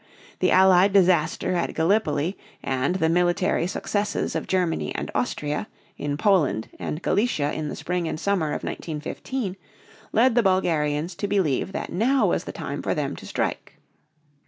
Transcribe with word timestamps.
The 0.39 0.49
Allied 0.49 0.93
disaster 0.93 1.53
at 1.53 1.75
Gallipoli 1.75 2.35
and 2.63 2.95
the 2.95 3.07
military 3.07 3.67
successes 3.67 4.35
of 4.35 4.47
Germany 4.47 4.95
and 4.95 5.11
Austria 5.13 5.67
in 5.95 6.17
Poland 6.17 6.69
and 6.79 7.03
Galicia 7.03 7.53
in 7.53 7.69
the 7.69 7.75
spring 7.75 8.07
and 8.07 8.19
summer 8.19 8.47
of 8.47 8.63
1915 8.63 9.55
led 10.11 10.33
the 10.33 10.41
Bulgarians 10.41 11.13
to 11.13 11.27
believe 11.27 11.71
that 11.73 11.91
now 11.93 12.25
was 12.25 12.45
the 12.45 12.51
time 12.51 12.81
for 12.81 12.95
them 12.95 13.15
to 13.15 13.27
strike. 13.27 13.75